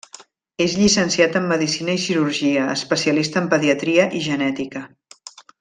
[0.63, 4.87] És llicenciat en medicina i cirurgia, especialista en pediatria i genètica.